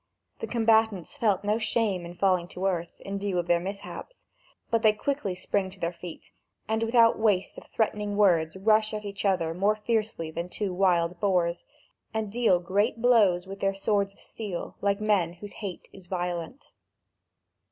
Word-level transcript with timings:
The 0.39 0.47
combatants 0.47 1.15
felt 1.15 1.43
no 1.43 1.59
shame 1.59 2.07
in 2.07 2.15
falling 2.15 2.47
to 2.47 2.65
earth, 2.65 2.99
in 3.01 3.19
view 3.19 3.37
of 3.37 3.45
their 3.45 3.59
mishaps, 3.59 4.25
but 4.71 4.81
they 4.81 4.93
quickly 4.93 5.35
spring 5.35 5.69
to 5.69 5.79
their 5.79 5.93
feet, 5.93 6.31
and 6.67 6.81
without 6.81 7.19
waste 7.19 7.55
of 7.59 7.65
threatening 7.67 8.17
words 8.17 8.57
rush 8.57 8.95
at 8.95 9.05
each 9.05 9.25
other 9.25 9.53
more 9.53 9.75
fiercely 9.75 10.31
than 10.31 10.49
two 10.49 10.73
wild 10.73 11.19
boars, 11.19 11.65
and 12.15 12.31
deal 12.31 12.59
great 12.59 12.99
blows 12.99 13.45
with 13.45 13.59
their 13.59 13.75
swords 13.75 14.11
of 14.11 14.19
steel 14.19 14.75
like 14.81 14.99
men 15.01 15.33
whose 15.33 15.51
hate 15.61 15.87
is 15.93 16.07
violent. 16.07 16.71